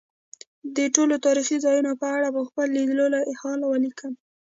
[0.75, 4.13] د ټولو تاریخي ځایونو په اړه به خپل لیدلی حال ولیکم.